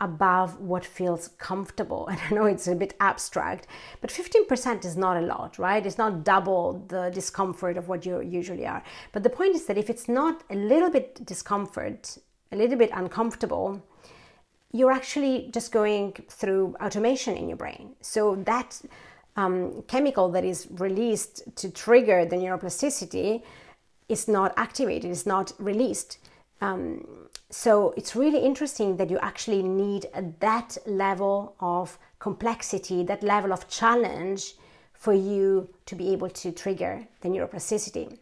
above 0.00 0.60
what 0.60 0.84
feels 0.84 1.28
comfortable. 1.38 2.08
And 2.10 2.20
I 2.28 2.34
know 2.34 2.44
it's 2.46 2.66
a 2.66 2.74
bit 2.74 2.94
abstract, 3.00 3.66
but 4.00 4.10
15% 4.10 4.84
is 4.84 4.96
not 4.96 5.16
a 5.16 5.20
lot, 5.20 5.58
right? 5.58 5.84
It's 5.84 5.98
not 5.98 6.24
double 6.24 6.84
the 6.88 7.10
discomfort 7.10 7.76
of 7.76 7.88
what 7.88 8.04
you 8.04 8.20
usually 8.20 8.66
are. 8.66 8.82
But 9.12 9.22
the 9.22 9.30
point 9.30 9.54
is 9.54 9.66
that 9.66 9.78
if 9.78 9.88
it's 9.88 10.08
not 10.08 10.42
a 10.50 10.56
little 10.56 10.90
bit 10.90 11.24
discomfort, 11.24 12.18
a 12.52 12.56
little 12.56 12.76
bit 12.76 12.90
uncomfortable, 12.92 13.82
you're 14.72 14.92
actually 14.92 15.50
just 15.52 15.70
going 15.70 16.12
through 16.28 16.74
automation 16.82 17.36
in 17.36 17.48
your 17.48 17.56
brain. 17.56 17.94
So 18.00 18.36
that 18.44 18.80
um, 19.36 19.82
chemical 19.86 20.28
that 20.30 20.44
is 20.44 20.66
released 20.72 21.42
to 21.56 21.70
trigger 21.70 22.24
the 22.24 22.36
neuroplasticity 22.36 23.42
is 24.08 24.28
not 24.28 24.52
activated, 24.56 25.10
is 25.10 25.26
not 25.26 25.52
released. 25.58 26.18
Um, 26.60 27.06
so 27.54 27.94
it's 27.96 28.16
really 28.16 28.40
interesting 28.40 28.96
that 28.96 29.10
you 29.10 29.18
actually 29.20 29.62
need 29.62 30.06
that 30.40 30.76
level 30.86 31.54
of 31.60 31.98
complexity, 32.18 33.04
that 33.04 33.22
level 33.22 33.52
of 33.52 33.68
challenge 33.68 34.54
for 34.92 35.12
you 35.12 35.68
to 35.86 35.94
be 35.94 36.12
able 36.12 36.28
to 36.30 36.50
trigger 36.50 37.06
the 37.20 37.28
neuroplasticity. 37.28 38.18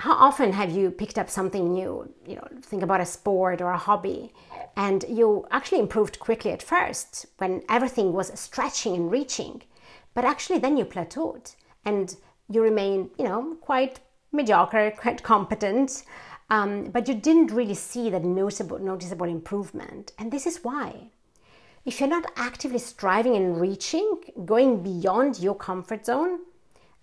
How 0.00 0.14
often 0.14 0.52
have 0.52 0.72
you 0.72 0.90
picked 0.90 1.16
up 1.16 1.30
something 1.30 1.72
new? 1.72 2.12
You 2.26 2.36
know, 2.36 2.48
think 2.60 2.82
about 2.82 3.00
a 3.00 3.06
sport 3.06 3.62
or 3.62 3.70
a 3.70 3.78
hobby, 3.78 4.32
and 4.76 5.04
you 5.08 5.46
actually 5.52 5.78
improved 5.78 6.18
quickly 6.18 6.50
at 6.50 6.60
first 6.60 7.26
when 7.38 7.62
everything 7.68 8.12
was 8.12 8.36
stretching 8.38 8.96
and 8.96 9.12
reaching, 9.12 9.62
but 10.12 10.24
actually 10.24 10.58
then 10.58 10.76
you 10.76 10.84
plateaued 10.84 11.54
and 11.84 12.16
you 12.48 12.62
remain, 12.62 13.10
you 13.16 13.24
know, 13.24 13.56
quite 13.60 14.00
mediocre, 14.32 14.90
quite 14.90 15.22
competent, 15.22 16.02
um, 16.50 16.90
but 16.90 17.08
you 17.08 17.14
didn't 17.14 17.52
really 17.52 17.74
see 17.74 18.10
that 18.10 18.24
noticeable, 18.24 18.78
noticeable 18.78 19.28
improvement. 19.28 20.12
And 20.18 20.30
this 20.30 20.46
is 20.46 20.62
why. 20.62 21.08
If 21.84 22.00
you're 22.00 22.08
not 22.08 22.26
actively 22.36 22.78
striving 22.78 23.36
and 23.36 23.60
reaching, 23.60 24.20
going 24.44 24.82
beyond 24.82 25.38
your 25.38 25.54
comfort 25.54 26.06
zone, 26.06 26.40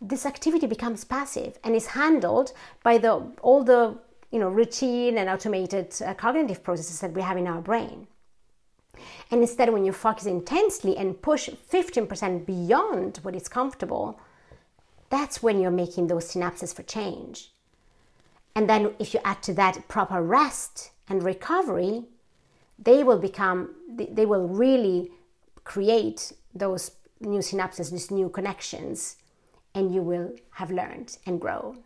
this 0.01 0.25
activity 0.25 0.65
becomes 0.65 1.03
passive 1.03 1.59
and 1.63 1.75
is 1.75 1.87
handled 1.87 2.53
by 2.83 2.97
the, 2.97 3.31
all 3.41 3.63
the 3.63 3.97
you 4.31 4.39
know, 4.39 4.49
routine 4.49 5.17
and 5.17 5.29
automated 5.29 5.93
uh, 6.05 6.13
cognitive 6.13 6.63
processes 6.63 6.99
that 7.01 7.13
we 7.13 7.21
have 7.21 7.37
in 7.37 7.47
our 7.47 7.61
brain. 7.61 8.07
And 9.29 9.41
instead, 9.41 9.71
when 9.71 9.85
you 9.85 9.91
focus 9.91 10.25
intensely 10.25 10.97
and 10.97 11.21
push 11.21 11.49
15% 11.49 12.45
beyond 12.45 13.17
what 13.21 13.35
is 13.35 13.47
comfortable, 13.47 14.19
that's 15.09 15.43
when 15.43 15.59
you're 15.59 15.71
making 15.71 16.07
those 16.07 16.33
synapses 16.33 16.73
for 16.73 16.83
change. 16.83 17.51
And 18.55 18.69
then 18.69 18.93
if 18.99 19.13
you 19.13 19.19
add 19.23 19.41
to 19.43 19.53
that 19.53 19.87
proper 19.87 20.21
rest 20.21 20.91
and 21.07 21.23
recovery, 21.23 22.03
they 22.77 23.03
will 23.03 23.19
become, 23.19 23.75
they 23.89 24.25
will 24.25 24.47
really 24.47 25.11
create 25.63 26.33
those 26.53 26.91
new 27.19 27.39
synapses, 27.39 27.91
these 27.91 28.11
new 28.11 28.29
connections, 28.29 29.17
and 29.73 29.93
you 29.93 30.01
will 30.01 30.33
have 30.51 30.71
learned 30.71 31.17
and 31.25 31.39
grow. 31.39 31.77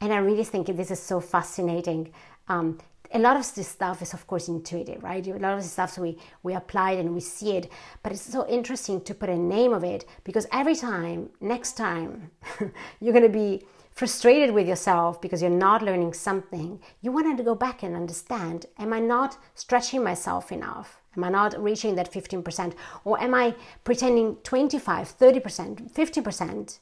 And 0.00 0.12
I 0.12 0.16
really 0.18 0.44
think 0.44 0.66
this 0.66 0.90
is 0.90 1.00
so 1.00 1.20
fascinating. 1.20 2.12
Um, 2.48 2.78
a 3.12 3.18
lot 3.18 3.36
of 3.36 3.54
this 3.54 3.68
stuff 3.68 4.02
is, 4.02 4.12
of 4.12 4.26
course, 4.26 4.48
intuitive, 4.48 5.02
right? 5.04 5.24
A 5.26 5.38
lot 5.38 5.54
of 5.54 5.62
the 5.62 5.68
stuff 5.68 5.96
we, 5.98 6.18
we 6.42 6.54
apply 6.54 6.92
it 6.92 7.00
and 7.00 7.14
we 7.14 7.20
see 7.20 7.56
it, 7.56 7.70
but 8.02 8.10
it's 8.10 8.22
so 8.22 8.46
interesting 8.48 9.00
to 9.02 9.14
put 9.14 9.28
a 9.28 9.36
name 9.36 9.72
of 9.72 9.84
it 9.84 10.04
because 10.24 10.46
every 10.52 10.74
time, 10.74 11.30
next 11.40 11.76
time, 11.76 12.30
you're 13.00 13.12
going 13.12 13.22
to 13.22 13.28
be 13.28 13.64
frustrated 13.94 14.52
with 14.52 14.66
yourself 14.66 15.20
because 15.20 15.40
you're 15.40 15.50
not 15.50 15.82
learning 15.82 16.12
something, 16.12 16.80
you 17.00 17.12
want 17.12 17.38
to 17.38 17.44
go 17.44 17.54
back 17.54 17.82
and 17.82 17.94
understand 17.96 18.66
Am 18.78 18.92
I 18.92 19.00
not 19.00 19.38
stretching 19.54 20.02
myself 20.02 20.50
enough? 20.50 21.00
Am 21.16 21.24
I 21.24 21.30
not 21.30 21.62
reaching 21.62 21.94
that 21.94 22.12
15%? 22.12 22.74
Or 23.04 23.20
am 23.22 23.34
I 23.34 23.54
pretending 23.84 24.36
25, 24.42 25.16
30%, 25.16 25.92
50% 25.92 26.78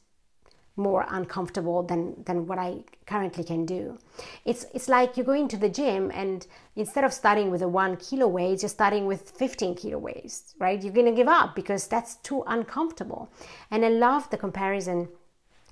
more 0.75 1.04
uncomfortable 1.11 1.83
than, 1.83 2.14
than 2.25 2.47
what 2.47 2.59
I 2.59 2.85
currently 3.04 3.45
can 3.45 3.66
do? 3.66 3.99
It's, 4.47 4.64
it's 4.73 4.88
like 4.88 5.19
you're 5.19 5.26
going 5.26 5.49
to 5.49 5.59
the 5.59 5.69
gym 5.69 6.11
and 6.14 6.47
instead 6.76 7.04
of 7.04 7.12
starting 7.12 7.50
with 7.50 7.61
a 7.61 7.69
one 7.69 7.99
kilo 7.99 8.26
weight, 8.26 8.62
you're 8.62 8.71
starting 8.71 9.04
with 9.04 9.33
15 9.33 9.75
kilo 9.75 9.99
weights, 9.99 10.54
right? 10.59 10.83
You're 10.83 10.95
to 10.95 11.12
give 11.12 11.28
up 11.28 11.54
because 11.54 11.87
that's 11.88 12.14
too 12.16 12.42
uncomfortable. 12.47 13.31
And 13.71 13.85
I 13.85 13.90
love 13.90 14.31
the 14.31 14.38
comparison 14.38 15.09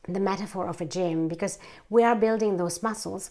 the 0.08 0.20
metaphor 0.20 0.66
of 0.66 0.80
a 0.80 0.84
gym 0.84 1.28
because 1.28 1.58
we 1.88 2.02
are 2.02 2.16
building 2.16 2.56
those 2.56 2.82
muscles 2.82 3.30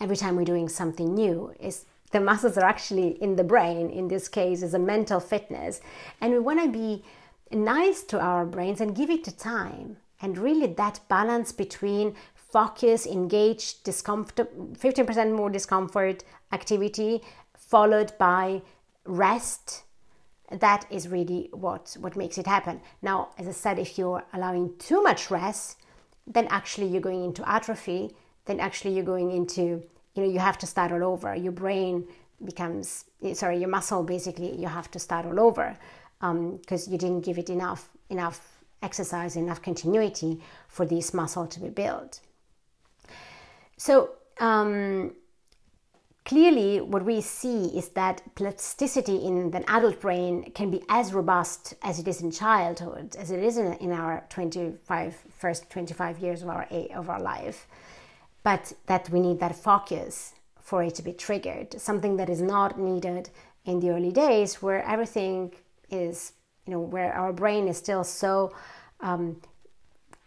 every 0.00 0.16
time 0.16 0.36
we're 0.36 0.44
doing 0.44 0.68
something 0.68 1.14
new 1.14 1.52
is 1.60 1.84
the 2.12 2.20
muscles 2.20 2.56
are 2.56 2.64
actually 2.64 3.10
in 3.22 3.36
the 3.36 3.44
brain 3.44 3.90
in 3.90 4.08
this 4.08 4.28
case 4.28 4.62
is 4.62 4.74
a 4.74 4.78
mental 4.78 5.20
fitness 5.20 5.80
and 6.20 6.32
we 6.32 6.38
want 6.38 6.62
to 6.62 6.68
be 6.68 7.04
nice 7.50 8.02
to 8.02 8.18
our 8.20 8.44
brains 8.44 8.80
and 8.80 8.96
give 8.96 9.10
it 9.10 9.24
the 9.24 9.30
time 9.30 9.96
and 10.20 10.38
really 10.38 10.66
that 10.66 11.00
balance 11.08 11.52
between 11.52 12.14
focus, 12.34 13.06
engaged, 13.06 13.84
discomfort, 13.84 14.36
15% 14.78 15.34
more 15.36 15.50
discomfort 15.50 16.24
activity, 16.52 17.20
followed 17.54 18.12
by 18.18 18.62
rest. 19.04 19.82
That 20.50 20.86
is 20.90 21.08
really 21.08 21.48
what, 21.52 21.96
what 22.00 22.16
makes 22.16 22.38
it 22.38 22.46
happen. 22.46 22.80
Now, 23.02 23.30
as 23.38 23.48
I 23.48 23.52
said, 23.52 23.78
if 23.78 23.98
you're 23.98 24.24
allowing 24.32 24.76
too 24.78 25.02
much 25.02 25.30
rest, 25.30 25.78
then 26.26 26.46
actually 26.50 26.86
you're 26.86 27.00
going 27.00 27.24
into 27.24 27.48
atrophy, 27.48 28.14
then 28.44 28.60
actually 28.60 28.94
you're 28.94 29.04
going 29.04 29.30
into, 29.32 29.82
you 30.14 30.22
know, 30.22 30.28
you 30.28 30.38
have 30.38 30.58
to 30.58 30.66
start 30.66 30.92
all 30.92 31.04
over. 31.04 31.34
Your 31.34 31.52
brain 31.52 32.06
becomes, 32.44 33.04
sorry, 33.34 33.58
your 33.58 33.68
muscle 33.68 34.02
basically, 34.02 34.54
you 34.54 34.68
have 34.68 34.90
to 34.92 34.98
start 34.98 35.26
all 35.26 35.40
over 35.40 35.76
because 36.20 36.86
um, 36.86 36.92
you 36.92 36.98
didn't 36.98 37.22
give 37.22 37.38
it 37.38 37.50
enough, 37.50 37.88
enough 38.08 38.40
exercise, 38.82 39.36
enough 39.36 39.62
continuity 39.62 40.40
for 40.68 40.86
this 40.86 41.12
muscle 41.12 41.46
to 41.46 41.60
be 41.60 41.68
built. 41.68 42.20
So, 43.76 44.10
um, 44.38 45.12
clearly, 46.26 46.80
what 46.80 47.04
we 47.04 47.20
see 47.20 47.66
is 47.66 47.88
that 47.90 48.20
plasticity 48.34 49.16
in 49.24 49.52
the 49.52 49.70
adult 49.70 50.00
brain 50.00 50.50
can 50.50 50.70
be 50.70 50.82
as 50.88 51.14
robust 51.14 51.74
as 51.82 52.00
it 52.00 52.08
is 52.08 52.20
in 52.20 52.30
childhood, 52.30 53.16
as 53.16 53.30
it 53.30 53.42
is 53.42 53.56
in, 53.56 53.92
our 53.92 54.26
25, 54.28 55.14
first 55.38 55.70
25 55.70 56.18
years 56.18 56.42
of 56.42 56.48
our, 56.48 56.66
of 56.94 57.08
our 57.08 57.20
life, 57.20 57.68
but 58.42 58.72
that 58.86 59.08
we 59.10 59.20
need 59.20 59.38
that 59.38 59.54
focus 59.54 60.34
for 60.60 60.82
it 60.82 60.96
to 60.96 61.02
be 61.02 61.12
triggered, 61.12 61.80
something 61.80 62.16
that 62.16 62.28
is 62.28 62.42
not 62.42 62.78
needed 62.78 63.30
in 63.64 63.78
the 63.78 63.90
early 63.90 64.10
days 64.10 64.60
where 64.60 64.82
everything 64.84 65.52
is, 65.90 66.32
you 66.66 66.72
know, 66.72 66.80
where 66.80 67.12
our 67.14 67.32
brain 67.32 67.68
is 67.68 67.76
still 67.76 68.02
so 68.02 68.52
um, 69.00 69.40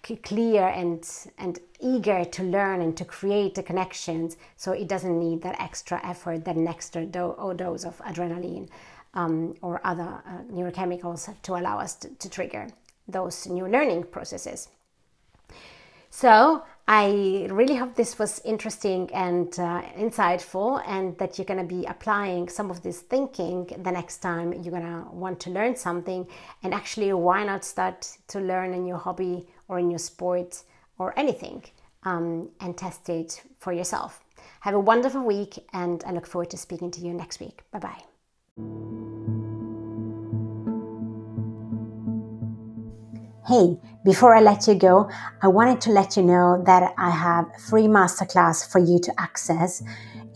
clear 0.02 0.68
and 0.68 1.08
and 1.38 1.60
eager 1.80 2.26
to 2.26 2.44
learn 2.44 2.82
and 2.82 2.96
to 2.98 3.06
create 3.06 3.56
the 3.56 3.64
connections 3.64 4.38
so 4.58 4.72
it 4.72 4.88
doesn't 4.88 5.20
need 5.20 5.42
that 5.42 5.60
extra 5.60 6.00
effort 6.06 6.46
that 6.46 6.58
extra 6.58 7.06
do- 7.06 7.54
dose 7.56 7.84
of 7.84 7.98
adrenaline 8.00 8.68
um, 9.14 9.54
or 9.62 9.82
other 9.84 10.22
uh, 10.26 10.42
neurochemicals 10.52 11.30
to 11.42 11.56
allow 11.56 11.78
us 11.80 11.96
to, 11.96 12.10
to 12.16 12.30
trigger 12.30 12.68
those 13.08 13.48
new 13.48 13.68
learning 13.68 14.04
processes 14.04 14.70
so 16.10 16.64
I 16.88 17.48
really 17.52 17.76
hope 17.76 17.94
this 17.94 18.18
was 18.18 18.42
interesting 18.44 19.12
and 19.14 19.48
uh, 19.60 19.84
insightful, 19.96 20.82
and 20.88 21.16
that 21.20 21.38
you're 21.38 21.46
going 21.46 21.60
to 21.60 21.76
be 21.76 21.86
applying 21.86 22.50
some 22.50 22.72
of 22.72 22.82
this 22.82 23.02
thinking 23.02 23.70
the 23.84 23.92
next 23.92 24.18
time 24.18 24.52
you're 24.52 24.72
going 24.72 24.82
to 24.82 25.06
want 25.12 25.40
to 25.42 25.52
learn 25.52 25.76
something. 25.76 26.28
And 26.64 26.74
actually, 26.74 27.14
why 27.14 27.44
not 27.44 27.64
start 27.64 28.18
to 28.30 28.40
learn 28.40 28.74
a 28.74 28.80
new 28.80 28.96
hobby 28.96 29.46
or 29.70 29.80
in 29.80 29.90
your 29.90 30.00
sport 30.00 30.64
or 30.98 31.18
anything 31.18 31.64
um, 32.04 32.50
and 32.60 32.78
test 32.78 33.08
it 33.08 33.42
for 33.60 33.72
yourself? 33.72 34.22
Have 34.62 34.74
a 34.74 34.80
wonderful 34.80 35.24
week, 35.24 35.66
and 35.72 36.04
I 36.06 36.12
look 36.12 36.28
forward 36.28 36.50
to 36.50 36.58
speaking 36.58 36.92
to 36.92 37.02
you 37.02 37.14
next 37.14 37.40
week. 37.40 37.62
Bye 37.72 37.80
bye. 37.80 38.04
Hey, 43.50 43.80
before 44.06 44.36
I 44.36 44.42
let 44.42 44.68
you 44.68 44.76
go, 44.76 45.10
I 45.42 45.48
wanted 45.48 45.82
to 45.82 45.92
let 45.92 46.16
you 46.16 46.22
know 46.22 46.62
that 46.68 46.94
I 47.00 47.10
have 47.10 47.46
a 47.56 47.60
free 47.60 47.88
masterclass 47.88 48.72
for 48.72 48.78
you 48.78 49.00
to 49.00 49.12
access. 49.20 49.82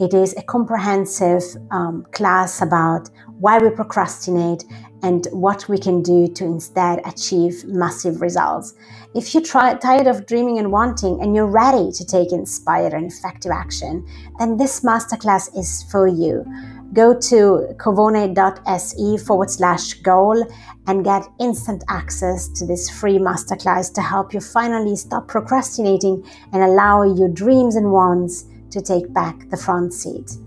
It 0.03 0.13
is 0.13 0.35
a 0.35 0.41
comprehensive 0.41 1.43
um, 1.71 2.05
class 2.11 2.61
about 2.61 3.09
why 3.39 3.57
we 3.57 3.69
procrastinate 3.69 4.65
and 5.01 5.25
what 5.31 5.69
we 5.69 5.77
can 5.77 6.01
do 6.01 6.27
to 6.27 6.43
instead 6.43 6.99
achieve 7.05 7.63
massive 7.63 8.19
results. 8.19 8.73
If 9.15 9.33
you're 9.33 9.43
try- 9.43 9.75
tired 9.75 10.07
of 10.07 10.25
dreaming 10.25 10.59
and 10.59 10.73
wanting 10.73 11.21
and 11.21 11.33
you're 11.33 11.47
ready 11.47 11.89
to 11.93 12.05
take 12.05 12.33
inspired 12.33 12.91
and 12.91 13.09
effective 13.09 13.53
action, 13.53 14.05
then 14.39 14.57
this 14.57 14.81
masterclass 14.81 15.57
is 15.57 15.83
for 15.89 16.05
you 16.05 16.43
go 16.91 17.17
to 17.17 17.73
covone.se 17.77 19.17
forward 19.25 19.49
slash 19.49 19.93
goal 19.95 20.45
and 20.85 21.05
get 21.05 21.23
instant 21.39 21.83
access 21.87 22.49
to 22.49 22.67
this 22.67 22.89
free 22.89 23.17
masterclass 23.17 23.91
to 23.91 24.01
help 24.01 24.33
you 24.33 24.41
finally 24.41 24.95
stop 24.95 25.27
procrastinating 25.27 26.23
and 26.51 26.61
allow 26.61 27.01
your 27.01 27.29
dreams 27.29 27.75
and 27.75 27.91
wants 27.91 28.45
to 28.73 28.81
take 28.81 29.13
back 29.13 29.49
the 29.49 29.57
front 29.57 29.93
seat. 29.93 30.37